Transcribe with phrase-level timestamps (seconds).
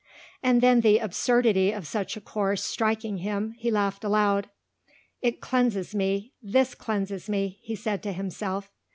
[0.41, 4.49] And then the absurdity of such a course striking him he laughed aloud.
[5.21, 6.33] "It cleanses me!
[6.41, 8.71] this cleanses me!" he said to himself.